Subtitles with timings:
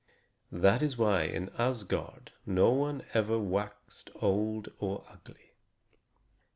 [0.51, 5.51] That is why in Asgard no one ever waxed old or ugly.